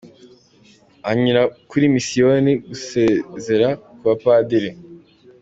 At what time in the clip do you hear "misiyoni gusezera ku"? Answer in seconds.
1.95-4.01